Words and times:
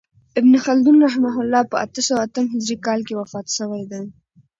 ابن 0.39 0.53
خلدون 0.65 0.95
رحمة 1.07 1.33
الله 1.41 1.61
په 1.71 1.75
اته 1.85 2.01
سوه 2.07 2.21
اتم 2.25 2.45
هجري 2.53 2.75
کال 2.85 2.99
کښي 3.07 3.15
وفات 3.17 3.47
سوی 3.57 3.83
دئ. 3.91 4.05